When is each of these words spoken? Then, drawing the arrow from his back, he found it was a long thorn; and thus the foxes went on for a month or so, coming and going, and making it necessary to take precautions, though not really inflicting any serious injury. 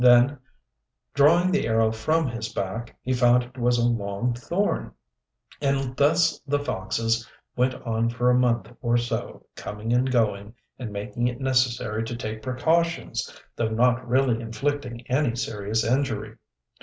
Then, 0.03 0.39
drawing 1.13 1.51
the 1.51 1.67
arrow 1.67 1.91
from 1.91 2.27
his 2.27 2.49
back, 2.51 2.97
he 3.03 3.13
found 3.13 3.43
it 3.43 3.57
was 3.59 3.77
a 3.77 3.85
long 3.87 4.33
thorn; 4.33 4.93
and 5.61 5.95
thus 5.95 6.39
the 6.47 6.57
foxes 6.57 7.29
went 7.55 7.75
on 7.83 8.09
for 8.09 8.31
a 8.31 8.35
month 8.35 8.71
or 8.81 8.97
so, 8.97 9.45
coming 9.55 9.93
and 9.93 10.11
going, 10.11 10.55
and 10.79 10.89
making 10.91 11.27
it 11.27 11.39
necessary 11.39 12.03
to 12.05 12.15
take 12.15 12.41
precautions, 12.41 13.31
though 13.55 13.69
not 13.69 14.07
really 14.07 14.41
inflicting 14.41 15.05
any 15.07 15.35
serious 15.35 15.83
injury. 15.83 16.37